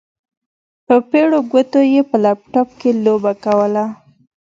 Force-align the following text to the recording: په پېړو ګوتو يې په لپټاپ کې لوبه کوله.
په 0.85 0.95
پېړو 1.09 1.39
ګوتو 1.51 1.79
يې 1.93 2.01
په 2.09 2.17
لپټاپ 2.23 2.69
کې 2.79 2.89
لوبه 3.05 3.31
کوله. 3.43 3.85